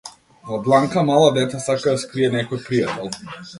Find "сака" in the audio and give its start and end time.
1.67-1.95